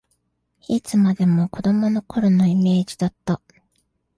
[0.67, 3.39] いつまでも子どもの頃のイメージだった